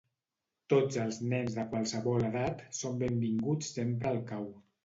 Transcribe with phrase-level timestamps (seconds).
[0.73, 4.53] Tots els nens de qualsevol edat són benvinguts sempre al cau.